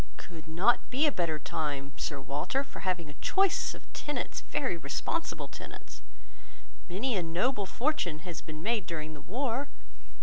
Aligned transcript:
Could 0.17 0.47
not 0.47 0.89
be 0.89 1.05
a 1.05 1.11
better 1.11 1.37
time, 1.37 1.91
Sir 1.95 2.19
Walter, 2.19 2.63
for 2.63 2.79
having 2.79 3.07
a 3.07 3.13
choice 3.21 3.75
of 3.75 3.83
tenants, 3.93 4.41
very 4.41 4.75
responsible 4.75 5.47
tenants. 5.47 6.01
Many 6.89 7.15
a 7.15 7.21
noble 7.21 7.67
fortune 7.67 8.25
has 8.25 8.41
been 8.41 8.63
made 8.63 8.87
during 8.87 9.13
the 9.13 9.21
war. 9.21 9.67